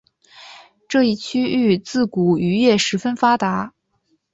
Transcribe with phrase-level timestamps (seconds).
[0.87, 3.75] 这一区域自古渔业十分发达。